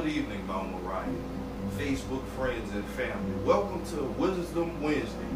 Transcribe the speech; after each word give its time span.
Good 0.00 0.12
evening, 0.12 0.46
Mount 0.46 0.70
Moriah, 0.82 1.04
Facebook 1.76 2.24
friends 2.28 2.72
and 2.72 2.82
family. 2.92 3.34
Welcome 3.44 3.84
to 3.90 4.04
Wisdom 4.18 4.82
Wednesday, 4.82 5.28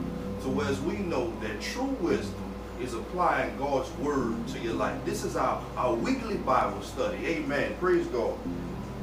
to 0.43 0.63
as 0.63 0.81
we 0.81 0.95
know 0.95 1.31
that 1.43 1.61
true 1.61 1.95
wisdom 2.01 2.43
is 2.81 2.95
applying 2.95 3.59
God's 3.59 3.91
word 3.99 4.35
to 4.49 4.59
your 4.61 4.73
life. 4.73 4.99
This 5.05 5.23
is 5.23 5.37
our, 5.37 5.63
our 5.77 5.95
weekly 5.95 6.39
Bible 6.39 6.81
study. 6.81 7.19
Amen. 7.27 7.77
Praise 7.79 8.07
God. 8.07 8.39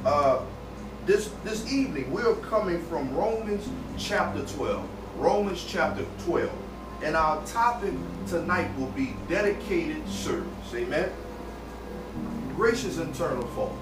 Uh, 0.03 0.41
this, 1.05 1.29
this 1.43 1.71
evening, 1.71 2.11
we're 2.11 2.33
coming 2.37 2.81
from 2.85 3.15
Romans 3.15 3.69
chapter 3.99 4.43
12. 4.55 4.89
Romans 5.17 5.63
chapter 5.63 6.07
12. 6.25 6.51
And 7.03 7.15
our 7.15 7.45
topic 7.45 7.93
tonight 8.25 8.75
will 8.79 8.91
be 8.93 9.13
dedicated 9.29 10.09
service. 10.09 10.73
Amen. 10.73 11.11
Gracious 12.55 12.97
eternal 12.97 13.45
Father, 13.49 13.75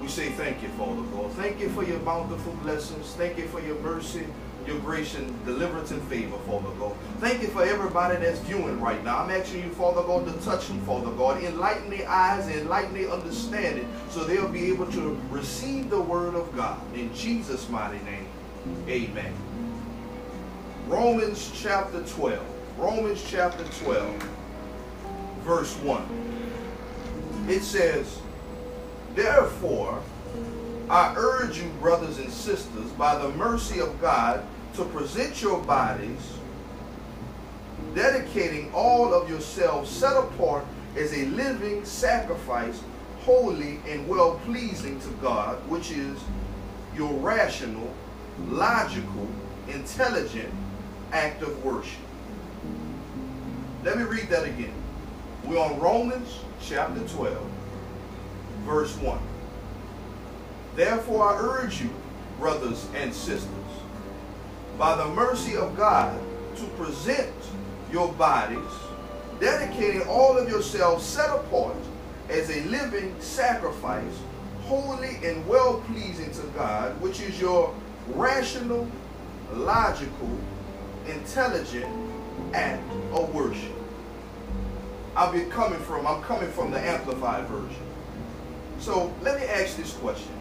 we 0.00 0.08
say 0.08 0.30
thank 0.30 0.62
you, 0.62 0.68
Father 0.70 1.02
God. 1.02 1.32
Thank 1.32 1.60
you 1.60 1.68
for 1.70 1.84
your 1.84 1.98
bountiful 2.00 2.52
blessings. 2.62 3.14
Thank 3.14 3.38
you 3.38 3.46
for 3.48 3.60
your 3.60 3.76
mercy, 3.80 4.26
your 4.66 4.78
grace, 4.80 5.14
and 5.14 5.44
deliverance 5.44 5.90
and 5.90 6.02
favor, 6.04 6.36
Father 6.46 6.70
God. 6.78 6.94
Thank 7.18 7.42
you 7.42 7.48
for 7.48 7.62
everybody 7.62 8.16
that's 8.16 8.38
viewing 8.40 8.80
right 8.80 9.02
now. 9.04 9.18
I'm 9.18 9.30
asking 9.30 9.64
you, 9.64 9.70
Father 9.70 10.02
God, 10.02 10.26
to 10.26 10.44
touch 10.44 10.68
them, 10.68 10.80
Father 10.82 11.10
God. 11.10 11.42
Enlighten 11.42 11.90
their 11.90 12.08
eyes, 12.08 12.48
enlighten 12.48 12.94
their 12.94 13.10
understanding, 13.10 13.88
so 14.10 14.24
they'll 14.24 14.48
be 14.48 14.66
able 14.66 14.90
to 14.92 15.20
receive 15.30 15.90
the 15.90 16.00
word 16.00 16.34
of 16.34 16.54
God. 16.54 16.80
In 16.94 17.14
Jesus' 17.14 17.68
mighty 17.68 18.02
name, 18.04 18.26
amen. 18.88 19.32
Romans 20.88 21.50
chapter 21.54 22.02
12. 22.02 22.44
Romans 22.78 23.24
chapter 23.26 23.64
12, 23.84 24.28
verse 25.40 25.74
1. 25.76 27.46
It 27.48 27.62
says, 27.62 28.20
Therefore, 29.16 30.02
I 30.90 31.14
urge 31.16 31.58
you, 31.58 31.70
brothers 31.80 32.18
and 32.18 32.30
sisters, 32.30 32.90
by 32.92 33.16
the 33.16 33.30
mercy 33.30 33.80
of 33.80 33.98
God, 33.98 34.44
to 34.74 34.84
present 34.84 35.40
your 35.40 35.58
bodies, 35.62 36.34
dedicating 37.94 38.70
all 38.74 39.14
of 39.14 39.28
yourselves 39.30 39.90
set 39.90 40.14
apart 40.14 40.66
as 40.96 41.14
a 41.14 41.24
living 41.26 41.82
sacrifice, 41.86 42.82
holy 43.20 43.80
and 43.88 44.06
well 44.06 44.38
pleasing 44.44 45.00
to 45.00 45.08
God, 45.22 45.56
which 45.70 45.90
is 45.90 46.20
your 46.94 47.12
rational, 47.14 47.92
logical, 48.48 49.28
intelligent 49.68 50.52
act 51.12 51.40
of 51.40 51.64
worship. 51.64 51.98
Let 53.82 53.96
me 53.96 54.04
read 54.04 54.28
that 54.28 54.44
again. 54.44 54.74
We're 55.46 55.58
on 55.58 55.80
Romans 55.80 56.38
chapter 56.60 57.00
12, 57.08 57.55
verse 58.66 58.94
1. 58.98 59.18
Therefore, 60.74 61.32
I 61.32 61.38
urge 61.38 61.80
you, 61.80 61.90
brothers 62.38 62.86
and 62.94 63.14
sisters, 63.14 63.48
by 64.76 64.96
the 64.96 65.06
mercy 65.06 65.56
of 65.56 65.76
God, 65.76 66.20
to 66.56 66.64
present 66.76 67.32
your 67.90 68.12
bodies, 68.14 68.58
dedicating 69.40 70.02
all 70.02 70.36
of 70.36 70.48
yourselves 70.48 71.04
set 71.04 71.30
apart 71.30 71.76
as 72.28 72.50
a 72.50 72.62
living 72.64 73.14
sacrifice, 73.20 74.18
holy 74.64 75.16
and 75.24 75.46
well 75.46 75.82
pleasing 75.86 76.30
to 76.32 76.42
God, 76.48 77.00
which 77.00 77.20
is 77.20 77.40
your 77.40 77.74
rational, 78.08 78.88
logical, 79.52 80.38
intelligent 81.06 81.86
act 82.52 82.82
of 83.12 83.32
worship. 83.34 83.72
I'll 85.14 85.32
be 85.32 85.44
coming 85.44 85.78
from, 85.78 86.06
I'm 86.06 86.22
coming 86.22 86.50
from 86.50 86.70
the 86.72 86.80
Amplified 86.80 87.46
Version. 87.46 87.82
So 88.80 89.12
let 89.22 89.40
me 89.40 89.46
ask 89.46 89.76
this 89.76 89.92
question. 89.94 90.32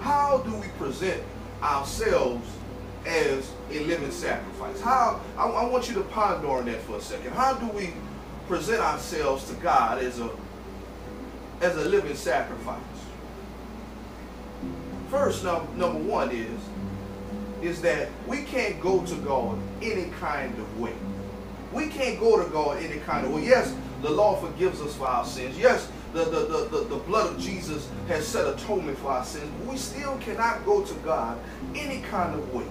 How 0.00 0.38
do 0.38 0.54
we 0.54 0.68
present 0.78 1.22
ourselves 1.62 2.48
as 3.06 3.50
a 3.70 3.80
living 3.80 4.10
sacrifice? 4.10 4.80
How 4.80 5.20
I, 5.36 5.46
I 5.46 5.68
want 5.68 5.88
you 5.88 5.94
to 5.94 6.02
ponder 6.02 6.48
on 6.48 6.66
that 6.66 6.80
for 6.82 6.96
a 6.96 7.00
second. 7.00 7.32
How 7.32 7.54
do 7.54 7.66
we 7.76 7.92
present 8.48 8.80
ourselves 8.80 9.48
to 9.50 9.54
God 9.56 9.98
as 9.98 10.20
a 10.20 10.30
as 11.60 11.76
a 11.76 11.88
living 11.88 12.16
sacrifice? 12.16 12.80
First, 15.10 15.44
number, 15.44 15.72
number 15.74 16.00
one 16.00 16.30
is 16.30 16.60
is 17.62 17.80
that 17.82 18.08
we 18.26 18.42
can't 18.42 18.80
go 18.80 19.04
to 19.04 19.14
God 19.16 19.58
any 19.82 20.10
kind 20.20 20.56
of 20.58 20.80
way. 20.80 20.92
We 21.72 21.88
can't 21.88 22.20
go 22.20 22.42
to 22.42 22.48
God 22.50 22.82
any 22.82 23.00
kind 23.00 23.26
of 23.26 23.32
way. 23.32 23.44
Yes, 23.44 23.74
the 24.02 24.10
law 24.10 24.36
forgives 24.36 24.80
us 24.80 24.94
for 24.94 25.06
our 25.06 25.24
sins. 25.24 25.58
Yes, 25.58 25.90
the, 26.24 26.40
the, 26.40 26.68
the, 26.70 26.84
the, 26.84 26.96
blood 26.96 27.34
of 27.34 27.40
Jesus 27.40 27.88
has 28.08 28.26
set 28.26 28.46
atonement 28.46 28.98
for 28.98 29.08
our 29.08 29.24
sins. 29.24 29.50
But 29.58 29.68
we 29.68 29.76
still 29.76 30.16
cannot 30.18 30.64
go 30.64 30.82
to 30.82 30.94
God 30.96 31.38
any 31.74 32.00
kind 32.02 32.34
of 32.34 32.54
way. 32.54 32.66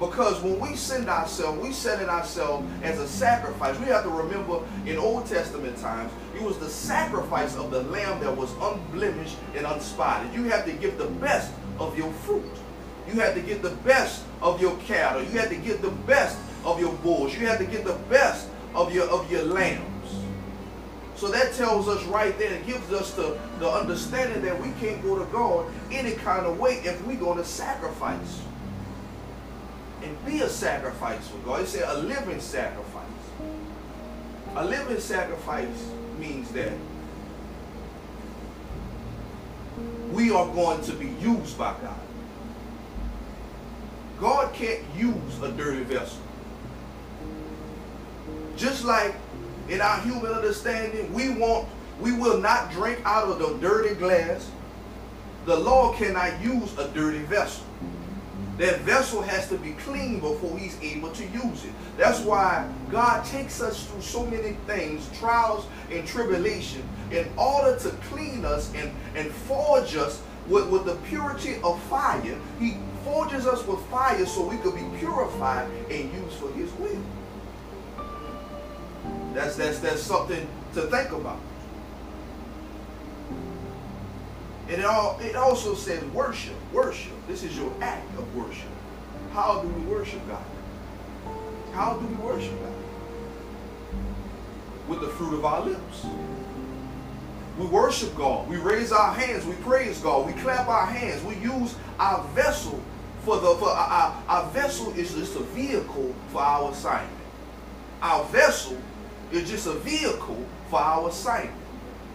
Because 0.00 0.40
when 0.42 0.60
we 0.60 0.76
send 0.76 1.08
ourselves, 1.08 1.60
we 1.60 1.72
send 1.72 2.00
it 2.00 2.08
ourselves 2.08 2.66
as 2.82 2.98
a 3.00 3.08
sacrifice. 3.08 3.78
We 3.80 3.86
have 3.86 4.04
to 4.04 4.10
remember 4.10 4.60
in 4.86 4.96
Old 4.96 5.26
Testament 5.26 5.76
times, 5.78 6.12
it 6.36 6.42
was 6.42 6.56
the 6.58 6.68
sacrifice 6.68 7.56
of 7.56 7.72
the 7.72 7.82
lamb 7.84 8.20
that 8.20 8.36
was 8.36 8.52
unblemished 8.60 9.36
and 9.56 9.66
unspotted. 9.66 10.32
You 10.32 10.44
have 10.44 10.64
to 10.66 10.72
give 10.72 10.98
the 10.98 11.08
best 11.08 11.52
of 11.80 11.98
your 11.98 12.12
fruit. 12.12 12.44
You 13.08 13.14
had 13.14 13.34
to 13.34 13.40
get 13.40 13.62
the 13.62 13.70
best 13.70 14.24
of 14.40 14.60
your 14.60 14.76
cattle. 14.78 15.22
You 15.22 15.38
had 15.38 15.48
to 15.48 15.56
get 15.56 15.82
the 15.82 15.90
best 15.90 16.38
of 16.64 16.78
your 16.78 16.92
bulls. 16.94 17.36
You 17.36 17.46
had 17.46 17.58
to 17.58 17.64
get 17.64 17.84
the 17.84 17.98
best 18.08 18.48
of 18.74 18.94
your 18.94 19.08
of 19.08 19.30
your 19.32 19.42
lambs. 19.42 19.97
So 21.18 21.26
that 21.32 21.52
tells 21.54 21.88
us 21.88 22.00
right 22.04 22.38
there, 22.38 22.54
it 22.54 22.64
gives 22.64 22.92
us 22.92 23.12
the, 23.12 23.36
the 23.58 23.68
understanding 23.68 24.40
that 24.42 24.62
we 24.62 24.70
can't 24.80 25.02
go 25.02 25.18
to 25.18 25.24
God 25.32 25.66
any 25.90 26.12
kind 26.12 26.46
of 26.46 26.60
way 26.60 26.74
if 26.84 27.04
we're 27.04 27.16
going 27.16 27.38
to 27.38 27.44
sacrifice. 27.44 28.40
And 30.04 30.24
be 30.24 30.42
a 30.42 30.48
sacrifice 30.48 31.26
for 31.26 31.38
God. 31.38 31.62
It 31.62 31.66
said 31.66 31.82
a 31.88 31.98
living 32.02 32.38
sacrifice. 32.38 33.02
A 34.54 34.64
living 34.64 35.00
sacrifice 35.00 35.90
means 36.20 36.52
that 36.52 36.72
we 40.12 40.30
are 40.30 40.46
going 40.46 40.82
to 40.82 40.92
be 40.92 41.08
used 41.20 41.58
by 41.58 41.74
God. 41.82 42.00
God 44.20 44.54
can't 44.54 44.84
use 44.96 45.42
a 45.42 45.50
dirty 45.50 45.82
vessel. 45.82 46.22
Just 48.56 48.84
like 48.84 49.16
in 49.68 49.80
our 49.80 50.00
human 50.00 50.32
understanding, 50.32 51.12
we 51.12 51.30
want, 51.30 51.68
we 52.00 52.12
will 52.12 52.38
not 52.38 52.70
drink 52.70 53.00
out 53.04 53.28
of 53.28 53.38
the 53.38 53.56
dirty 53.58 53.94
glass. 53.94 54.50
The 55.44 55.56
Lord 55.56 55.96
cannot 55.96 56.40
use 56.40 56.76
a 56.78 56.88
dirty 56.88 57.20
vessel. 57.20 57.64
That 58.58 58.80
vessel 58.80 59.22
has 59.22 59.48
to 59.50 59.56
be 59.56 59.72
clean 59.72 60.18
before 60.18 60.58
he's 60.58 60.76
able 60.82 61.12
to 61.12 61.24
use 61.26 61.64
it. 61.64 61.72
That's 61.96 62.20
why 62.20 62.68
God 62.90 63.24
takes 63.24 63.60
us 63.60 63.86
through 63.86 64.02
so 64.02 64.26
many 64.26 64.56
things, 64.66 65.08
trials 65.18 65.66
and 65.92 66.06
tribulation, 66.06 66.82
in 67.12 67.28
order 67.36 67.78
to 67.78 67.90
clean 68.10 68.44
us 68.44 68.72
and, 68.74 68.90
and 69.14 69.30
forge 69.30 69.94
us 69.94 70.20
with, 70.48 70.68
with 70.70 70.86
the 70.86 70.96
purity 71.08 71.60
of 71.62 71.80
fire. 71.84 72.36
He 72.58 72.78
forges 73.04 73.46
us 73.46 73.64
with 73.66 73.80
fire 73.86 74.26
so 74.26 74.46
we 74.46 74.56
could 74.56 74.74
be 74.74 74.98
purified 74.98 75.70
and 75.88 76.12
used 76.12 76.36
for 76.36 76.50
his 76.52 76.72
will. 76.74 77.00
That's, 79.38 79.54
that's, 79.54 79.78
that's 79.78 80.02
something 80.02 80.48
to 80.74 80.82
think 80.82 81.12
about. 81.12 81.38
And 84.68 84.80
it, 84.80 84.84
all, 84.84 85.16
it 85.20 85.36
also 85.36 85.76
says 85.76 86.02
worship. 86.06 86.56
Worship. 86.72 87.12
This 87.28 87.44
is 87.44 87.56
your 87.56 87.72
act 87.80 88.04
of 88.18 88.34
worship. 88.34 88.68
How 89.32 89.62
do 89.62 89.68
we 89.68 89.82
worship 89.82 90.20
God? 90.26 90.42
How 91.72 91.92
do 91.94 92.04
we 92.04 92.14
worship 92.16 92.50
God? 92.60 92.72
With 94.88 95.02
the 95.02 95.08
fruit 95.08 95.34
of 95.34 95.44
our 95.44 95.64
lips. 95.64 96.04
We 97.60 97.66
worship 97.66 98.16
God. 98.16 98.48
We 98.48 98.56
raise 98.56 98.90
our 98.90 99.14
hands. 99.14 99.46
We 99.46 99.54
praise 99.54 100.00
God. 100.00 100.26
We 100.26 100.32
clap 100.42 100.66
our 100.66 100.86
hands. 100.86 101.22
We 101.22 101.36
use 101.36 101.76
our 102.00 102.24
vessel 102.34 102.82
for 103.22 103.36
the 103.36 103.54
for 103.54 103.68
our, 103.68 104.20
our 104.28 104.50
vessel 104.50 104.92
is 104.94 105.14
just 105.14 105.36
a 105.36 105.44
vehicle 105.44 106.12
for 106.32 106.40
our 106.40 106.72
assignment. 106.72 107.12
Our 108.02 108.24
vessel 108.24 108.76
is 109.32 109.48
just 109.48 109.66
a 109.66 109.74
vehicle 109.74 110.44
for 110.70 110.80
our 110.80 111.08
assignment. 111.08 111.56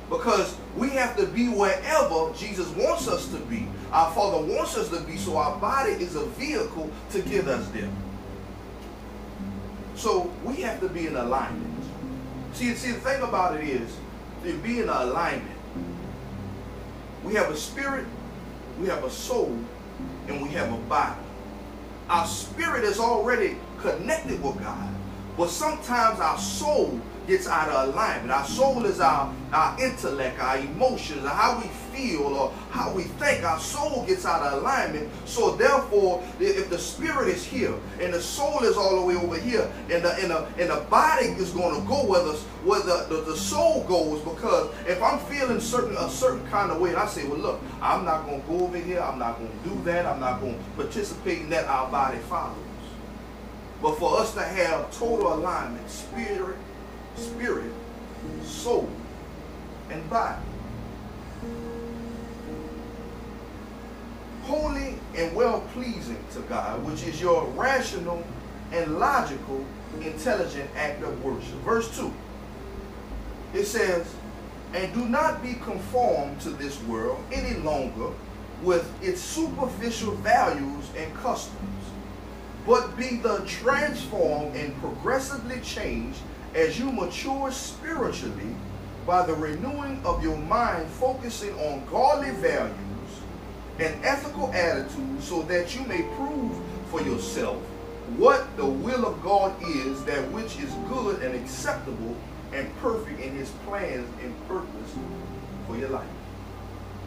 Because 0.09 0.55
we 0.75 0.89
have 0.91 1.15
to 1.17 1.25
be 1.27 1.47
wherever 1.47 2.33
Jesus 2.33 2.67
wants 2.69 3.07
us 3.07 3.27
to 3.29 3.37
be. 3.37 3.67
Our 3.91 4.11
Father 4.13 4.45
wants 4.45 4.77
us 4.77 4.89
to 4.89 4.99
be, 5.01 5.17
so 5.17 5.37
our 5.37 5.57
body 5.59 5.93
is 5.93 6.15
a 6.15 6.25
vehicle 6.25 6.91
to 7.11 7.21
get 7.21 7.47
us 7.47 7.67
there. 7.69 7.89
So 9.95 10.31
we 10.43 10.55
have 10.57 10.79
to 10.81 10.89
be 10.89 11.07
in 11.07 11.15
alignment. 11.15 11.83
See, 12.53 12.73
see 12.75 12.91
the 12.91 12.99
thing 12.99 13.21
about 13.21 13.55
it 13.55 13.63
is, 13.63 13.95
to 14.43 14.57
be 14.59 14.81
in 14.81 14.89
alignment, 14.89 15.57
we 17.23 17.35
have 17.35 17.49
a 17.49 17.55
spirit, 17.55 18.05
we 18.79 18.87
have 18.87 19.03
a 19.03 19.09
soul, 19.09 19.57
and 20.27 20.41
we 20.41 20.49
have 20.49 20.71
a 20.71 20.77
body. 20.77 21.19
Our 22.09 22.27
spirit 22.27 22.83
is 22.83 22.99
already 22.99 23.57
connected 23.79 24.43
with 24.43 24.59
God, 24.59 24.93
But 25.37 25.49
sometimes 25.49 26.19
our 26.19 26.37
soul 26.37 26.99
gets 27.27 27.47
out 27.47 27.69
of 27.69 27.93
alignment. 27.93 28.31
Our 28.31 28.45
soul 28.45 28.85
is 28.85 28.99
our, 28.99 29.33
our 29.51 29.81
intellect, 29.81 30.39
our 30.39 30.57
emotions, 30.57 31.25
how 31.25 31.61
we 31.61 31.67
feel 31.95 32.25
or 32.25 32.51
how 32.69 32.93
we 32.93 33.03
think. 33.03 33.43
Our 33.43 33.59
soul 33.59 34.05
gets 34.05 34.25
out 34.25 34.41
of 34.41 34.61
alignment. 34.61 35.09
So 35.25 35.55
therefore, 35.55 36.23
if 36.39 36.69
the 36.69 36.77
spirit 36.77 37.29
is 37.29 37.43
here 37.43 37.73
and 37.99 38.13
the 38.13 38.21
soul 38.21 38.63
is 38.63 38.77
all 38.77 38.99
the 38.99 39.05
way 39.05 39.15
over 39.15 39.37
here, 39.39 39.71
and 39.89 40.03
the 40.03 40.13
and 40.15 40.31
the, 40.31 40.45
and 40.59 40.69
the 40.69 40.85
body 40.89 41.27
is 41.27 41.51
going 41.51 41.81
to 41.81 41.87
go 41.87 42.05
where 42.05 42.23
the 42.23 42.33
where 42.63 42.81
the, 42.81 43.07
the, 43.09 43.21
the 43.21 43.37
soul 43.37 43.83
goes, 43.85 44.21
because 44.21 44.73
if 44.87 45.01
I'm 45.01 45.19
feeling 45.19 45.59
certain 45.59 45.95
a 45.97 46.09
certain 46.09 46.45
kind 46.47 46.71
of 46.71 46.79
way, 46.79 46.89
and 46.89 46.97
I 46.97 47.07
say, 47.07 47.25
well, 47.27 47.39
look, 47.39 47.61
I'm 47.81 48.05
not 48.05 48.25
going 48.25 48.41
to 48.41 48.47
go 48.47 48.65
over 48.65 48.77
here. 48.77 48.99
I'm 48.99 49.19
not 49.19 49.37
going 49.37 49.51
to 49.51 49.69
do 49.69 49.83
that. 49.83 50.05
I'm 50.05 50.19
not 50.19 50.41
going 50.41 50.57
to 50.57 50.63
participate 50.75 51.39
in 51.39 51.49
that. 51.51 51.65
Our 51.67 51.89
body 51.89 52.17
follows. 52.29 52.57
But 53.83 53.99
for 53.99 54.17
us 54.17 54.33
to 54.35 54.41
have 54.41 54.97
total 54.97 55.33
alignment, 55.33 55.89
spirit, 55.89 56.57
spirit, 57.17 57.69
soul, 58.41 58.89
and 59.89 60.09
body. 60.09 60.41
Holy 64.43 64.95
and 65.15 65.35
well-pleasing 65.35 66.23
to 66.31 66.39
God, 66.43 66.81
which 66.85 67.03
is 67.03 67.19
your 67.19 67.43
rational 67.49 68.25
and 68.71 68.99
logical, 68.99 69.65
intelligent 69.99 70.69
act 70.77 71.03
of 71.03 71.21
worship. 71.21 71.53
Verse 71.65 71.93
2. 71.97 72.13
It 73.53 73.65
says, 73.65 74.15
And 74.73 74.93
do 74.93 75.09
not 75.09 75.43
be 75.43 75.55
conformed 75.55 76.39
to 76.41 76.51
this 76.51 76.81
world 76.83 77.21
any 77.33 77.59
longer 77.59 78.11
with 78.63 78.89
its 79.03 79.19
superficial 79.19 80.13
values 80.15 80.85
and 80.95 81.13
customs, 81.15 81.82
but 82.65 82.95
be 82.97 83.17
the 83.17 83.39
transformed 83.45 84.55
and 84.55 84.79
progressively 84.79 85.59
changed 85.61 86.19
as 86.55 86.79
you 86.79 86.91
mature 86.91 87.51
spiritually 87.51 88.55
by 89.05 89.25
the 89.25 89.33
renewing 89.33 90.01
of 90.05 90.23
your 90.23 90.37
mind, 90.37 90.87
focusing 90.89 91.53
on 91.59 91.85
godly 91.91 92.31
values 92.31 92.77
and 93.79 94.05
ethical 94.05 94.51
attitudes, 94.53 95.27
so 95.27 95.41
that 95.43 95.75
you 95.75 95.83
may 95.85 96.03
prove 96.15 96.57
for 96.89 97.01
yourself 97.01 97.57
what 98.17 98.45
the 98.55 98.65
will 98.65 99.05
of 99.05 99.21
God 99.23 99.53
is, 99.61 100.03
that 100.05 100.31
which 100.31 100.57
is 100.59 100.71
good 100.87 101.21
and 101.21 101.35
acceptable 101.35 102.15
and 102.53 102.73
perfect 102.77 103.19
in 103.19 103.35
his 103.35 103.49
plans 103.65 104.07
and 104.21 104.47
purpose 104.47 104.95
for 105.67 105.75
your 105.75 105.89
life. 105.89 106.07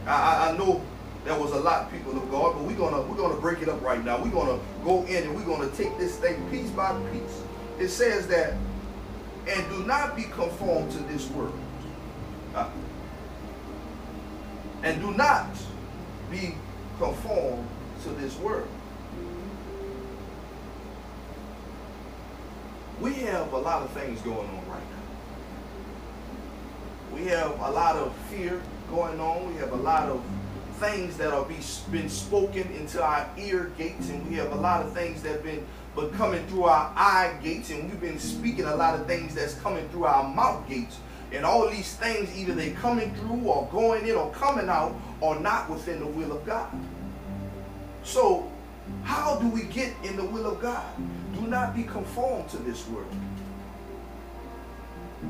I, 0.06 0.50
I 0.50 0.56
know 0.58 0.82
there 1.26 1.36
was 1.36 1.50
a 1.50 1.58
lot 1.58 1.90
people 1.90 2.16
of 2.16 2.30
God, 2.30 2.54
but 2.54 2.62
we're 2.62 2.76
gonna 2.76 3.02
we're 3.02 3.16
gonna 3.16 3.40
break 3.40 3.60
it 3.60 3.68
up 3.68 3.82
right 3.82 4.02
now. 4.04 4.22
We're 4.22 4.30
gonna 4.30 4.60
go 4.84 5.04
in 5.06 5.24
and 5.24 5.34
we're 5.34 5.44
gonna 5.44 5.70
take 5.70 5.98
this 5.98 6.16
thing 6.16 6.48
piece 6.50 6.70
by 6.70 6.96
piece. 7.10 7.42
It 7.80 7.88
says 7.88 8.28
that 8.28 8.54
and 9.48 9.68
do 9.68 9.84
not 9.84 10.14
be 10.14 10.22
conformed 10.24 10.92
to 10.92 10.98
this 10.98 11.28
world. 11.30 11.58
Uh, 12.54 12.70
and 14.84 15.00
do 15.00 15.10
not 15.12 15.48
be 16.30 16.54
conformed 16.98 17.66
to 18.04 18.10
this 18.10 18.36
world. 18.38 18.68
We 23.00 23.14
have 23.14 23.52
a 23.52 23.58
lot 23.58 23.82
of 23.82 23.90
things 23.90 24.20
going 24.20 24.48
on 24.48 24.68
right 24.68 24.80
now. 24.80 25.02
We 27.16 27.26
have 27.26 27.50
a 27.60 27.70
lot 27.70 27.96
of 27.96 28.14
fear 28.30 28.62
going 28.90 29.18
on. 29.20 29.52
We 29.52 29.60
have 29.60 29.72
a 29.72 29.76
lot 29.76 30.08
of 30.08 30.24
things 30.76 31.16
that 31.16 31.32
are 31.32 31.44
be, 31.44 31.56
been 31.90 32.08
spoken 32.08 32.70
into 32.72 33.02
our 33.02 33.28
ear 33.38 33.70
gates, 33.78 34.08
and 34.08 34.28
we 34.28 34.36
have 34.36 34.52
a 34.52 34.56
lot 34.56 34.84
of 34.84 34.92
things 34.92 35.22
that 35.22 35.32
have 35.32 35.42
been 35.42 35.66
but 35.96 36.12
coming 36.12 36.46
through 36.48 36.64
our 36.64 36.92
eye 36.94 37.38
gates, 37.42 37.70
and 37.70 37.90
we've 37.90 38.00
been 38.00 38.18
speaking 38.18 38.66
a 38.66 38.76
lot 38.76 39.00
of 39.00 39.06
things 39.06 39.34
that's 39.34 39.54
coming 39.54 39.88
through 39.88 40.04
our 40.04 40.28
mouth 40.28 40.68
gates. 40.68 40.98
And 41.32 41.44
all 41.44 41.68
these 41.70 41.96
things, 41.96 42.36
either 42.36 42.54
they 42.54 42.70
coming 42.72 43.14
through 43.14 43.48
or 43.48 43.66
going 43.72 44.06
in 44.06 44.14
or 44.14 44.30
coming 44.30 44.68
out, 44.68 44.94
or 45.20 45.40
not 45.40 45.70
within 45.70 46.00
the 46.00 46.06
will 46.06 46.32
of 46.32 46.44
God. 46.44 46.70
So, 48.04 48.52
how 49.02 49.36
do 49.36 49.48
we 49.48 49.62
get 49.62 49.94
in 50.04 50.16
the 50.16 50.24
will 50.24 50.46
of 50.46 50.60
God? 50.60 50.84
Do 51.34 51.46
not 51.46 51.74
be 51.74 51.82
conformed 51.82 52.50
to 52.50 52.58
this 52.58 52.86
world, 52.88 53.10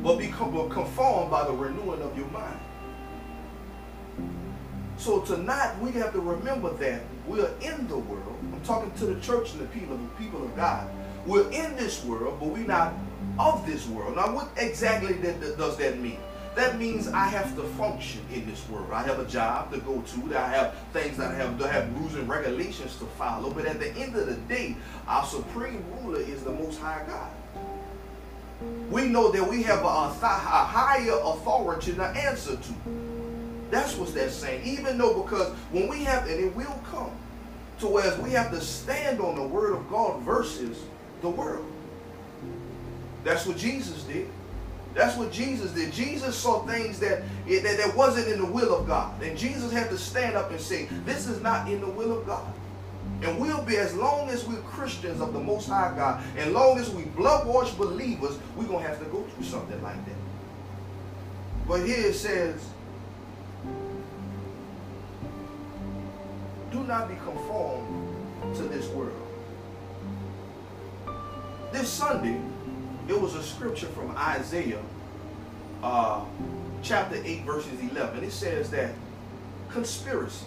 but 0.03 0.19
be 0.19 0.27
conformed 0.27 1.31
by 1.31 1.45
the 1.45 1.53
renewing 1.53 2.03
of 2.03 2.19
your 2.19 2.29
mind. 2.29 2.59
So 4.99 5.21
tonight 5.21 5.77
we 5.81 5.93
have 5.93 6.13
to 6.15 6.21
remember 6.21 6.73
that 6.75 7.03
we're 7.27 7.51
in 7.61 7.87
the 7.87 7.99
world. 7.99 8.35
I'm 8.53 8.61
talking 8.63 8.91
to 8.93 9.07
the 9.07 9.21
church 9.21 9.53
and 9.53 9.61
the 9.61 9.67
people, 9.67 9.97
the 9.97 10.25
people 10.25 10.43
of 10.43 10.57
God. 10.57 10.89
We're 11.27 11.51
in 11.51 11.77
this 11.77 12.05
world, 12.05 12.39
but 12.41 12.49
we're 12.49 12.67
not 12.67 12.95
of 13.39 13.67
this 13.67 13.87
world. 13.89 14.17
Now, 14.17 14.35
what 14.35 14.49
exactly 14.57 15.15
does 15.15 15.77
that 15.77 15.99
mean? 15.99 16.19
That 16.55 16.79
means 16.79 17.09
I 17.09 17.27
have 17.27 17.55
to 17.57 17.63
function 17.75 18.23
in 18.33 18.47
this 18.47 18.67
world. 18.71 18.91
I 18.91 19.03
have 19.03 19.19
a 19.19 19.27
job 19.27 19.71
to 19.73 19.79
go 19.81 20.01
to. 20.01 20.39
I 20.39 20.49
have 20.49 20.75
things 20.95 21.19
that 21.19 21.33
I 21.33 21.35
have 21.35 21.59
to 21.59 21.69
have 21.69 21.95
rules 22.01 22.15
and 22.15 22.27
regulations 22.27 22.97
to 22.97 23.05
follow. 23.05 23.51
But 23.51 23.67
at 23.67 23.79
the 23.79 23.93
end 23.97 24.17
of 24.17 24.27
the 24.27 24.37
day, 24.55 24.75
our 25.07 25.27
supreme 25.27 25.85
ruler 26.01 26.21
is 26.21 26.43
the 26.43 26.53
Most 26.53 26.81
High 26.81 27.05
God. 27.07 27.31
We 28.91 29.09
know 29.09 29.31
that 29.31 29.47
we 29.47 29.63
have 29.65 29.81
a, 29.81 29.87
a 29.87 30.09
higher 30.17 31.19
authority 31.23 31.93
to 31.93 32.05
answer 32.05 32.57
to. 32.57 33.16
That's 33.71 33.97
what 33.97 34.15
that's 34.15 34.35
saying. 34.35 34.63
Even 34.65 34.99
though 34.99 35.23
because 35.23 35.53
when 35.73 35.89
we 35.89 36.05
have, 36.05 36.27
and 36.29 36.39
it 36.39 36.55
will 36.55 36.81
come, 36.91 37.11
to 37.81 37.87
where 37.87 38.19
we 38.21 38.31
have 38.31 38.51
to 38.51 38.61
stand 38.61 39.21
on 39.21 39.35
the 39.35 39.43
word 39.43 39.75
of 39.75 39.89
God 39.91 40.23
versus 40.23 40.83
the 41.21 41.29
world. 41.29 41.67
That's 43.23 43.45
what 43.45 43.57
Jesus 43.59 44.03
did. 44.05 44.29
That's 44.95 45.17
what 45.17 45.31
Jesus 45.31 45.73
did. 45.73 45.93
Jesus 45.93 46.37
saw 46.37 46.65
things 46.65 46.99
that, 47.01 47.23
that, 47.47 47.77
that 47.77 47.95
wasn't 47.95 48.29
in 48.29 48.41
the 48.41 48.51
will 48.51 48.75
of 48.75 48.87
God. 48.87 49.21
And 49.23 49.37
Jesus 49.37 49.71
had 49.71 49.91
to 49.91 49.99
stand 49.99 50.37
up 50.37 50.51
and 50.51 50.61
say, 50.61 50.87
this 51.05 51.27
is 51.27 51.43
not 51.43 51.69
in 51.69 51.81
the 51.83 51.89
will 51.89 52.19
of 52.19 52.25
God. 52.25 52.51
And 53.23 53.39
we'll 53.39 53.63
be, 53.63 53.77
as 53.77 53.95
long 53.95 54.31
as 54.31 54.47
we're 54.47 54.57
Christians 54.61 55.21
of 55.21 55.35
the 55.35 55.41
Most 55.41 55.69
High 55.69 55.93
God, 55.97 56.25
and 56.39 56.53
long 56.53 56.79
as 56.79 56.89
we 56.91 57.05
blood-washed 57.05 57.77
believers, 57.77 58.39
we're 58.57 58.65
going 58.65 58.83
to 58.85 58.89
have 58.89 58.99
to 59.01 59.05
go 59.07 59.23
through 59.23 59.45
something 59.45 59.83
like 59.83 60.03
that. 60.07 60.15
But 61.69 61.85
here 61.85 62.07
it 62.07 62.15
says, 62.15 62.67
do 66.71 66.83
not 66.85 67.09
be 67.09 67.15
conformed 67.17 68.55
to 68.57 68.63
this 68.65 68.87
world. 68.89 69.13
This 71.73 71.89
Sunday, 71.89 72.41
it 73.09 73.21
was 73.21 73.35
a 73.35 73.43
scripture 73.43 73.87
from 73.89 74.17
Isaiah 74.17 74.83
uh, 75.83 76.25
chapter 76.83 77.21
8, 77.23 77.45
verses 77.45 77.81
11. 77.91 78.25
It 78.25 78.33
says 78.33 78.71
that 78.71 78.93
conspiracy, 79.69 80.47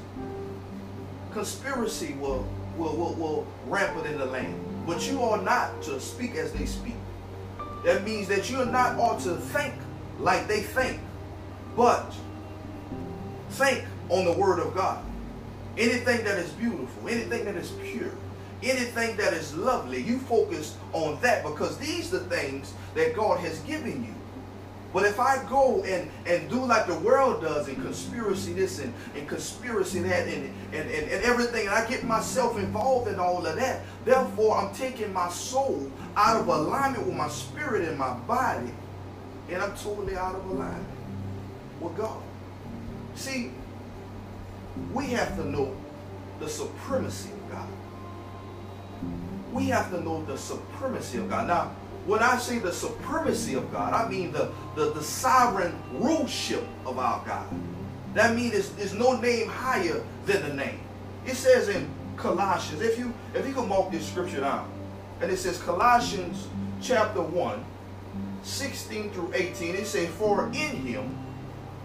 conspiracy 1.32 2.14
will, 2.14 2.48
will, 2.78 2.96
will, 2.96 3.14
will 3.14 3.48
rampant 3.68 4.08
in 4.08 4.18
the 4.18 4.26
land. 4.26 4.56
But 4.86 5.10
you 5.10 5.22
are 5.22 5.42
not 5.42 5.82
to 5.84 6.00
speak 6.00 6.36
as 6.36 6.52
they 6.52 6.66
speak. 6.66 6.96
That 7.86 8.04
means 8.04 8.28
that 8.28 8.50
you're 8.50 8.66
not 8.66 8.98
ought 8.98 9.20
to 9.22 9.36
think 9.36 9.74
like 10.20 10.48
they 10.48 10.62
think, 10.62 11.00
but 11.76 12.14
think 13.50 13.86
on 14.10 14.26
the 14.26 14.34
word 14.34 14.60
of 14.60 14.76
God. 14.76 15.04
Anything 15.78 16.24
that 16.26 16.38
is 16.38 16.52
beautiful, 16.52 17.08
anything 17.08 17.46
that 17.46 17.56
is 17.56 17.72
pure, 17.84 18.12
anything 18.64 19.16
that 19.18 19.34
is 19.34 19.56
lovely, 19.56 20.02
you 20.02 20.20
focus 20.20 20.76
on 20.94 21.20
that 21.22 21.44
because 21.44 21.78
these 21.78 22.14
are 22.14 22.20
the 22.20 22.36
things 22.36 22.74
that 22.96 23.16
God 23.16 23.40
has 23.40 23.60
given 23.60 24.04
you. 24.04 24.14
But 24.92 25.06
if 25.06 25.20
I 25.20 25.44
go 25.48 25.84
and, 25.84 26.10
and 26.26 26.50
do 26.50 26.66
like 26.66 26.88
the 26.88 26.96
world 26.96 27.44
does 27.44 27.68
and 27.68 27.80
conspiracy 27.82 28.54
this 28.54 28.80
and, 28.80 28.92
and 29.16 29.28
conspiracy 29.28 30.00
that 30.00 30.28
and, 30.28 30.52
and, 30.74 30.90
and, 30.90 31.12
and 31.12 31.24
everything, 31.24 31.68
and 31.68 31.76
I 31.76 31.88
get 31.88 32.04
myself 32.04 32.58
involved 32.58 33.08
in 33.08 33.20
all 33.20 33.46
of 33.46 33.56
that, 33.56 33.84
therefore 34.04 34.58
I'm 34.58 34.74
taking 34.74 35.14
my 35.14 35.30
soul 35.30 35.92
out 36.16 36.42
of 36.42 36.48
alignment 36.48 37.06
with 37.06 37.16
my 37.16 37.30
spirit 37.30 37.88
and 37.88 38.00
my 38.00 38.14
body, 38.14 38.72
and 39.50 39.62
I'm 39.62 39.76
totally 39.78 40.18
out 40.18 40.36
of 40.36 40.46
alignment 40.46 40.88
with 41.80 41.96
God. 41.96 42.22
See, 43.16 43.52
we 44.94 45.08
have 45.08 45.36
to 45.36 45.46
know 45.46 45.76
the 46.40 46.48
supremacy 46.48 47.30
of 47.32 47.52
God. 47.52 47.68
We 49.52 49.66
have 49.66 49.90
to 49.92 50.02
know 50.02 50.24
the 50.26 50.38
supremacy 50.38 51.18
of 51.18 51.30
God. 51.30 51.48
Now, 51.48 51.72
when 52.06 52.22
I 52.22 52.38
say 52.38 52.60
the 52.60 52.72
supremacy 52.72 53.56
of 53.56 53.72
God, 53.72 53.94
I 53.94 54.10
mean 54.10 54.32
the, 54.32 54.52
the, 54.76 54.94
the 54.94 55.04
sovereign 55.04 55.80
ruleship 55.94 56.66
of 56.86 56.98
our 56.98 57.24
God. 57.26 57.48
That 58.14 58.36
means 58.36 58.70
there's, 58.72 58.94
no 58.94 59.20
name 59.20 59.48
higher 59.48 60.04
than 60.26 60.42
the 60.48 60.54
name. 60.54 60.80
It 61.26 61.36
says 61.36 61.70
in 61.70 61.88
Colossians, 62.18 62.82
if 62.82 62.98
you 62.98 63.14
if 63.34 63.48
you 63.48 63.54
can 63.54 63.68
mark 63.68 63.92
this 63.92 64.08
scripture 64.08 64.42
down, 64.42 64.70
and 65.22 65.32
it 65.32 65.38
says 65.38 65.62
Colossians 65.62 66.48
chapter 66.82 67.22
1, 67.22 67.64
16 68.44 69.12
through 69.12 69.32
18, 69.34 69.76
it 69.76 69.86
says, 69.86 70.10
For 70.10 70.48
in 70.48 70.54
him 70.54 71.18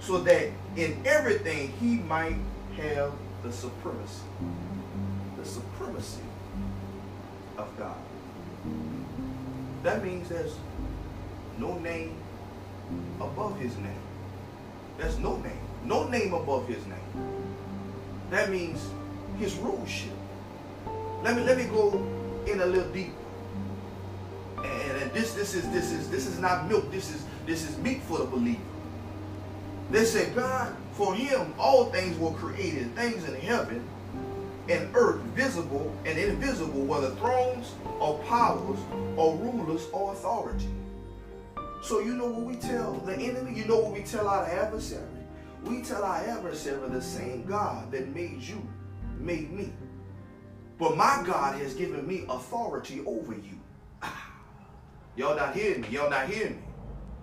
so 0.00 0.18
that 0.18 0.50
in 0.76 1.00
everything 1.04 1.72
he 1.80 1.96
might 1.96 2.36
have 2.76 3.12
the 3.42 3.52
supremacy. 3.52 4.22
The 5.38 5.44
supremacy 5.44 6.22
of 7.58 7.76
God. 7.78 7.96
That 9.82 10.04
means 10.04 10.28
there's 10.28 10.56
no 11.58 11.78
name 11.78 12.16
above 13.20 13.58
his 13.58 13.76
name. 13.78 14.02
There's 14.98 15.18
no 15.18 15.36
name. 15.36 15.60
No 15.84 16.08
name 16.08 16.34
above 16.34 16.66
his 16.66 16.84
name. 16.86 17.34
That 18.30 18.50
means 18.50 18.84
his 19.38 19.54
rulership. 19.56 20.10
Let 21.22 21.36
me 21.36 21.42
let 21.42 21.56
me 21.56 21.64
go 21.64 22.04
in 22.46 22.60
a 22.60 22.66
little 22.66 22.90
deeper. 22.92 23.12
And, 24.58 25.02
and 25.02 25.12
this 25.12 25.34
this 25.34 25.54
is 25.54 25.68
this 25.70 25.92
is 25.92 26.10
this 26.10 26.26
is 26.26 26.38
not 26.38 26.68
milk. 26.68 26.90
This 26.90 27.14
is 27.14 27.24
this 27.46 27.68
is 27.68 27.78
meat 27.78 28.02
for 28.02 28.18
the 28.18 28.24
believer. 28.24 28.60
They 29.90 30.04
say, 30.04 30.30
God, 30.30 30.76
for 30.92 31.14
him 31.14 31.54
all 31.58 31.86
things 31.86 32.18
were 32.18 32.32
created, 32.32 32.94
things 32.96 33.28
in 33.28 33.34
heaven 33.36 33.86
and 34.68 34.90
earth, 34.94 35.20
visible 35.34 35.94
and 36.04 36.18
invisible, 36.18 36.82
whether 36.82 37.10
thrones 37.16 37.74
or 38.00 38.18
powers 38.24 38.78
or 39.16 39.36
rulers 39.36 39.86
or 39.92 40.12
authority. 40.12 40.68
So 41.82 42.00
you 42.00 42.14
know 42.14 42.26
what 42.26 42.42
we 42.42 42.56
tell 42.56 42.94
the 42.94 43.14
enemy? 43.14 43.54
You 43.54 43.66
know 43.66 43.78
what 43.78 43.92
we 43.92 44.00
tell 44.00 44.26
our 44.26 44.44
adversary? 44.44 45.06
We 45.64 45.82
tell 45.82 46.02
our 46.02 46.16
adversary 46.16 46.88
the 46.88 47.02
same 47.02 47.44
God 47.44 47.92
that 47.92 48.12
made 48.14 48.40
you, 48.40 48.66
made 49.20 49.52
me. 49.52 49.72
But 50.78 50.96
my 50.96 51.22
God 51.24 51.60
has 51.60 51.74
given 51.74 52.06
me 52.06 52.24
authority 52.28 53.02
over 53.06 53.34
you. 53.34 53.58
Ah. 54.02 54.32
Y'all 55.16 55.36
not 55.36 55.54
hearing 55.54 55.82
me. 55.82 55.88
Y'all 55.88 56.10
not 56.10 56.28
hearing 56.28 56.56
me. 56.56 56.62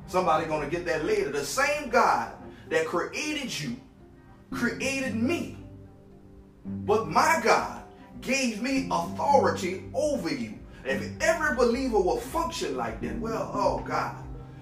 Somebody 0.07 0.45
gonna 0.45 0.69
get 0.69 0.85
that 0.85 1.05
later. 1.05 1.31
The 1.31 1.45
same 1.45 1.89
God 1.89 2.33
that 2.69 2.85
created 2.85 3.59
you 3.59 3.77
created 4.53 5.15
me. 5.15 5.57
But 6.65 7.07
my 7.07 7.41
God 7.43 7.83
gave 8.21 8.61
me 8.61 8.87
authority 8.89 9.83
over 9.93 10.33
you. 10.33 10.57
If 10.85 11.11
every 11.21 11.55
believer 11.55 11.99
will 11.99 12.19
function 12.19 12.77
like 12.77 13.01
that, 13.01 13.19
well, 13.19 13.51
oh 13.53 13.83
God, 13.85 14.15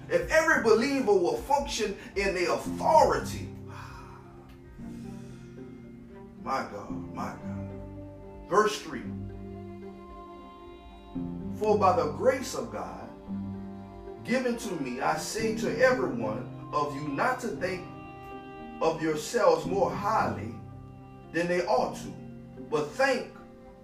if 0.08 0.30
every 0.30 0.62
believer 0.62 1.12
will 1.12 1.36
function 1.36 1.96
in 2.16 2.34
the 2.34 2.52
authority, 2.52 3.48
my 6.42 6.66
God, 6.72 7.14
my 7.14 7.28
God. 7.28 7.68
Verse 8.48 8.78
3 8.80 9.02
For 11.58 11.78
by 11.78 11.96
the 11.96 12.10
grace 12.12 12.54
of 12.54 12.72
God 12.72 13.08
given 14.24 14.56
to 14.56 14.74
me, 14.82 15.00
I 15.00 15.16
say 15.16 15.56
to 15.56 15.84
everyone 15.84 16.48
of 16.72 16.94
you 16.94 17.08
not 17.08 17.40
to 17.40 17.48
think 17.48 17.84
of 18.82 19.00
yourselves 19.00 19.64
more 19.64 19.90
highly 19.90 20.54
than 21.32 21.46
they 21.46 21.64
ought 21.66 21.94
to, 21.96 22.12
but 22.68 22.90
think, 22.90 23.28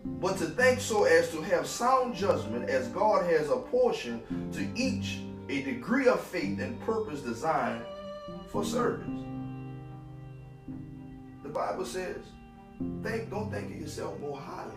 but 0.04 0.36
to 0.38 0.46
think 0.46 0.80
so 0.80 1.04
as 1.04 1.30
to 1.30 1.40
have 1.40 1.66
sound 1.66 2.14
judgment, 2.14 2.68
as 2.68 2.88
God 2.88 3.24
has 3.30 3.48
apportioned 3.48 4.22
to 4.52 4.68
each 4.74 5.20
a 5.48 5.62
degree 5.62 6.08
of 6.08 6.20
faith 6.20 6.60
and 6.60 6.78
purpose 6.82 7.20
designed 7.20 7.82
for 8.50 8.64
service. 8.64 9.08
The 11.42 11.48
Bible 11.48 11.86
says, 11.86 12.16
think, 13.02 13.30
don't 13.30 13.50
think 13.50 13.72
of 13.72 13.80
yourself 13.80 14.18
more 14.20 14.38
highly 14.38 14.74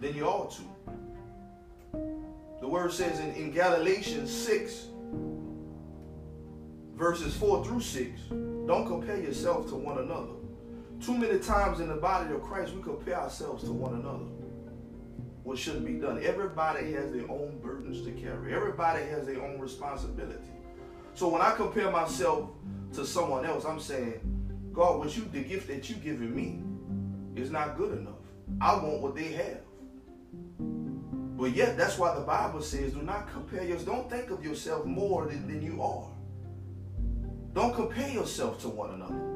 than 0.00 0.16
you 0.16 0.24
ought 0.24 0.52
to. 0.52 0.62
The 2.60 2.68
word 2.68 2.92
says 2.92 3.20
in, 3.20 3.32
in 3.34 3.52
Galatians 3.52 4.30
6, 4.30 4.86
verses 6.96 7.36
4 7.36 7.64
through 7.64 7.80
6, 7.80 8.20
don't 8.70 8.86
compare 8.86 9.20
yourself 9.20 9.68
to 9.68 9.74
one 9.74 9.98
another. 9.98 10.30
Too 11.04 11.18
many 11.18 11.40
times 11.40 11.80
in 11.80 11.88
the 11.88 11.96
body 11.96 12.32
of 12.32 12.40
Christ, 12.40 12.72
we 12.72 12.80
compare 12.80 13.20
ourselves 13.20 13.64
to 13.64 13.72
one 13.72 13.94
another. 13.94 14.26
What 15.42 15.58
shouldn't 15.58 15.84
be 15.84 15.94
done. 15.94 16.22
Everybody 16.22 16.92
has 16.92 17.10
their 17.10 17.28
own 17.28 17.58
burdens 17.60 18.04
to 18.04 18.12
carry. 18.12 18.54
Everybody 18.54 19.02
has 19.06 19.26
their 19.26 19.42
own 19.42 19.58
responsibility. 19.58 20.38
So 21.14 21.28
when 21.28 21.42
I 21.42 21.50
compare 21.56 21.90
myself 21.90 22.48
to 22.92 23.04
someone 23.04 23.44
else, 23.44 23.64
I'm 23.64 23.80
saying, 23.80 24.20
God, 24.72 25.00
what 25.00 25.16
you 25.16 25.24
the 25.32 25.42
gift 25.42 25.66
that 25.66 25.90
you 25.90 25.96
given 25.96 26.32
me 26.32 26.62
is 27.34 27.50
not 27.50 27.76
good 27.76 27.98
enough. 27.98 28.22
I 28.60 28.74
want 28.74 29.00
what 29.00 29.16
they 29.16 29.32
have. 29.32 29.62
But 31.36 31.56
yet, 31.56 31.76
that's 31.76 31.98
why 31.98 32.14
the 32.14 32.20
Bible 32.20 32.62
says, 32.62 32.92
do 32.92 33.02
not 33.02 33.32
compare 33.32 33.64
yourself. 33.64 33.86
Don't 33.86 34.10
think 34.10 34.30
of 34.30 34.44
yourself 34.44 34.84
more 34.84 35.26
than, 35.26 35.48
than 35.48 35.60
you 35.60 35.82
are. 35.82 36.06
Don't 37.54 37.74
compare 37.74 38.08
yourself 38.08 38.60
to 38.62 38.68
one 38.68 38.90
another. 38.94 39.30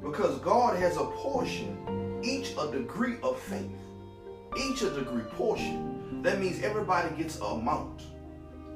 Because 0.00 0.38
God 0.38 0.78
has 0.78 0.96
a 0.96 1.04
portion, 1.04 2.20
each 2.22 2.54
a 2.58 2.70
degree 2.70 3.16
of 3.22 3.38
faith, 3.40 3.70
each 4.56 4.82
a 4.82 4.90
degree 4.90 5.24
portion. 5.36 6.22
That 6.22 6.40
means 6.40 6.62
everybody 6.62 7.14
gets 7.16 7.40
a 7.40 7.44
amount. 7.44 8.02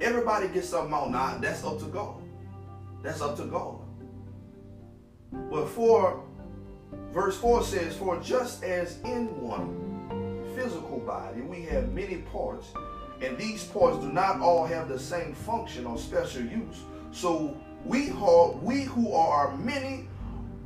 Everybody 0.00 0.48
gets 0.48 0.72
a 0.72 0.78
amount. 0.78 1.12
Now, 1.12 1.38
that's 1.38 1.64
up 1.64 1.78
to 1.78 1.86
God. 1.86 2.22
That's 3.02 3.20
up 3.20 3.36
to 3.36 3.44
God. 3.44 3.80
But 5.50 5.66
for, 5.66 6.24
verse 7.12 7.36
4 7.38 7.62
says, 7.62 7.96
For 7.96 8.18
just 8.20 8.64
as 8.64 9.00
in 9.02 9.40
one 9.40 9.84
physical 10.56 11.00
body 11.00 11.40
we 11.42 11.62
have 11.62 11.92
many 11.92 12.18
parts, 12.18 12.68
and 13.24 13.38
these 13.38 13.64
parts 13.64 13.98
do 13.98 14.12
not 14.12 14.40
all 14.40 14.66
have 14.66 14.88
the 14.88 14.98
same 14.98 15.34
function 15.34 15.86
or 15.86 15.96
special 15.96 16.42
use, 16.42 16.82
so 17.10 17.56
we, 17.84 18.10
are, 18.10 18.52
we 18.52 18.82
who 18.82 19.12
are 19.12 19.56
many 19.56 20.08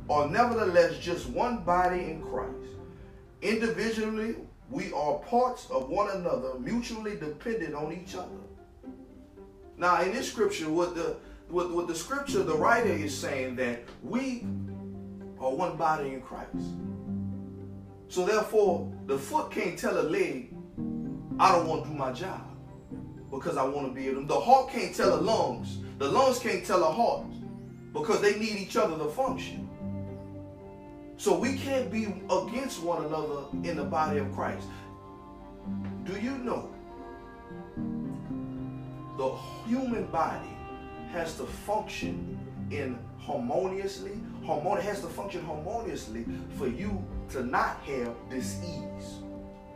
are 0.09 0.27
nevertheless 0.27 0.97
just 0.97 1.29
one 1.29 1.63
body 1.63 1.99
in 1.99 2.21
Christ. 2.21 2.73
Individually, 3.41 4.35
we 4.69 4.91
are 4.93 5.19
parts 5.19 5.69
of 5.69 5.89
one 5.89 6.09
another, 6.11 6.59
mutually 6.59 7.15
dependent 7.15 7.75
on 7.75 7.93
each 7.93 8.15
other. 8.15 8.29
Now, 9.77 10.01
in 10.01 10.11
this 10.11 10.31
scripture, 10.31 10.69
what 10.69 10.95
the 10.95 11.17
what, 11.49 11.71
what 11.71 11.87
the 11.87 11.95
scripture, 11.95 12.43
the 12.43 12.55
writer 12.55 12.89
is 12.89 13.17
saying 13.17 13.55
that 13.55 13.83
we 14.03 14.45
are 15.39 15.51
one 15.51 15.77
body 15.77 16.09
in 16.09 16.21
Christ. 16.21 16.75
So 18.07 18.25
therefore, 18.25 18.91
the 19.07 19.17
foot 19.17 19.49
can't 19.49 19.77
tell 19.77 19.99
a 19.99 20.03
leg, 20.03 20.53
I 21.39 21.51
don't 21.51 21.67
want 21.67 21.85
to 21.85 21.89
do 21.89 21.95
my 21.95 22.11
job 22.11 22.48
because 23.31 23.57
I 23.57 23.63
want 23.63 23.87
to 23.87 23.93
be 23.93 24.07
able 24.07 24.21
to. 24.21 24.27
The 24.27 24.39
heart 24.39 24.69
can't 24.71 24.95
tell 24.95 25.15
the 25.17 25.21
lungs. 25.21 25.77
The 25.97 26.07
lungs 26.09 26.39
can't 26.39 26.65
tell 26.65 26.79
the 26.79 26.91
heart 26.91 27.25
because 27.93 28.21
they 28.21 28.37
need 28.39 28.57
each 28.57 28.77
other 28.77 28.97
to 28.97 29.09
function. 29.09 29.67
So 31.17 31.37
we 31.37 31.57
can't 31.57 31.91
be 31.91 32.05
against 32.31 32.81
one 32.81 33.05
another 33.05 33.43
in 33.63 33.75
the 33.75 33.83
body 33.83 34.19
of 34.19 34.33
Christ. 34.33 34.67
Do 36.05 36.13
you 36.19 36.37
know 36.37 36.69
the 39.17 39.35
human 39.67 40.05
body 40.05 40.49
has 41.11 41.35
to 41.35 41.43
function 41.43 42.39
in 42.71 42.97
harmoniously, 43.19 44.19
harmoni- 44.43 44.81
has 44.81 45.01
to 45.01 45.07
function 45.07 45.43
harmoniously 45.43 46.25
for 46.57 46.67
you 46.67 47.03
to 47.31 47.43
not 47.43 47.81
have 47.81 48.15
disease. 48.29 49.19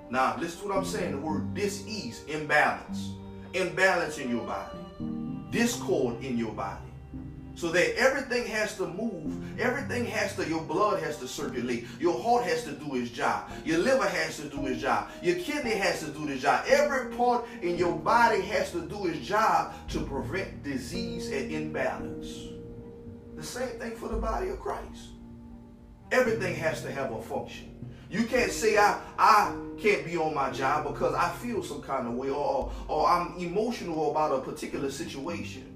Now, 0.10 0.38
listen 0.40 0.62
to 0.62 0.68
what 0.70 0.78
I'm 0.78 0.86
saying. 0.86 1.12
The 1.12 1.18
word 1.18 1.54
disease, 1.54 2.24
imbalance. 2.28 3.10
Imbalance 3.54 4.18
in 4.18 4.30
your 4.30 4.46
body. 4.46 4.78
Discord 5.52 6.24
in 6.24 6.38
your 6.38 6.54
body. 6.54 6.80
So 7.56 7.72
that 7.72 7.96
everything 7.98 8.48
has 8.48 8.76
to 8.78 8.88
move. 8.88 9.60
Everything 9.60 10.06
has 10.08 10.36
to, 10.38 10.50
your 10.50 10.64
blood 10.64 11.04
has 11.04 11.18
to 11.20 11.28
circulate. 11.28 11.86
Your 12.00 12.20
heart 12.20 12.46
has 12.46 12.64
to 12.64 12.72
do 12.72 12.96
its 12.96 13.12
job. 13.12 13.52
Your 13.64 13.78
liver 13.78 14.08
has 14.08 14.38
to 14.38 14.50
do 14.50 14.66
its 14.66 14.82
job. 14.82 15.10
Your 15.22 15.36
kidney 15.36 15.76
has 15.76 16.00
to 16.00 16.08
do 16.08 16.26
the 16.26 16.36
job. 16.36 16.66
Every 16.68 17.16
part 17.16 17.46
in 17.62 17.78
your 17.78 17.96
body 17.96 18.42
has 18.42 18.72
to 18.72 18.82
do 18.82 19.06
its 19.06 19.20
job 19.20 19.76
to 19.90 20.00
prevent 20.02 20.64
disease 20.64 21.28
and 21.32 21.52
imbalance. 21.52 22.50
The 23.36 23.44
same 23.44 23.80
thing 23.80 23.96
for 23.96 24.10
the 24.10 24.18
body 24.18 24.50
of 24.50 24.60
Christ. 24.60 25.10
Everything 26.12 26.56
has 26.56 26.82
to 26.82 26.92
have 26.92 27.12
a 27.12 27.22
function. 27.22 27.70
You 28.14 28.26
can't 28.26 28.52
say 28.52 28.78
I 28.78 29.02
I 29.18 29.56
can't 29.80 30.06
be 30.06 30.18
on 30.18 30.36
my 30.36 30.52
job 30.52 30.84
because 30.86 31.16
I 31.16 31.32
feel 31.32 31.64
some 31.64 31.82
kind 31.82 32.08
of 32.08 32.14
way 32.14 32.30
or 32.30 32.72
or 32.88 33.10
I'm 33.10 33.36
emotional 33.40 34.12
about 34.12 34.32
a 34.32 34.40
particular 34.40 34.92
situation. 34.92 35.76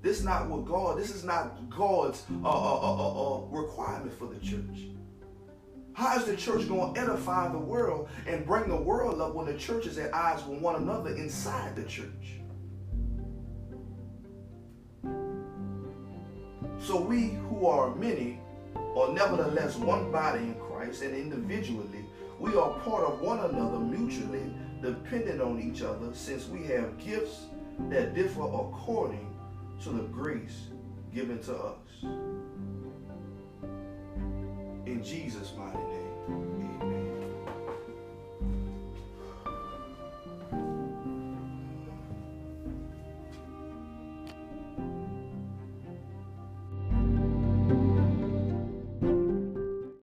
This 0.00 0.20
is 0.20 0.24
not 0.24 0.48
what 0.48 0.64
God. 0.64 0.96
This 0.96 1.14
is 1.14 1.22
not 1.22 1.68
God's 1.68 2.24
uh 2.42 2.48
uh, 2.48 2.48
uh, 2.48 2.96
uh, 2.96 3.36
uh, 3.36 3.40
requirement 3.50 4.18
for 4.18 4.26
the 4.26 4.40
church. 4.40 4.88
How 5.92 6.16
is 6.16 6.24
the 6.24 6.34
church 6.34 6.66
going 6.66 6.94
to 6.94 7.00
edify 7.00 7.52
the 7.52 7.58
world 7.58 8.08
and 8.26 8.46
bring 8.46 8.70
the 8.70 8.76
world 8.76 9.20
up 9.20 9.34
when 9.34 9.44
the 9.44 9.58
church 9.58 9.84
is 9.84 9.98
at 9.98 10.14
odds 10.14 10.46
with 10.46 10.60
one 10.60 10.76
another 10.76 11.10
inside 11.14 11.76
the 11.76 11.84
church? 11.84 12.40
So 16.78 16.98
we 16.98 17.36
who 17.50 17.66
are 17.66 17.94
many 17.94 18.40
are 18.96 19.12
nevertheless 19.12 19.76
one 19.76 20.10
body 20.10 20.40
in 20.40 20.63
and 20.84 21.14
individually 21.14 22.04
we 22.38 22.54
are 22.56 22.78
part 22.80 23.04
of 23.04 23.20
one 23.20 23.38
another 23.38 23.78
mutually, 23.78 24.52
dependent 24.82 25.40
on 25.40 25.60
each 25.60 25.82
other, 25.82 26.12
since 26.12 26.46
we 26.48 26.64
have 26.64 26.98
gifts 26.98 27.46
that 27.90 28.14
differ 28.14 28.42
according 28.42 29.34
to 29.82 29.90
the 29.90 30.02
grace 30.04 30.68
given 31.14 31.40
to 31.44 31.54
us. 31.56 32.04
In 34.86 35.02
Jesus' 35.02 35.52
mighty 35.56 35.78
name. 35.78 35.93